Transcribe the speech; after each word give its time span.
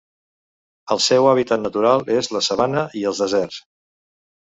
El 0.95 1.01
seu 1.09 1.27
hàbitat 1.33 1.63
natural 1.67 2.03
és 2.17 2.33
la 2.39 2.45
sabana 2.49 2.89
i 3.03 3.07
els 3.13 3.25
deserts. 3.27 3.65